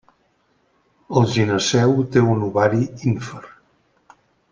[1.19, 2.81] El gineceu té un ovari
[3.13, 3.43] ínfer.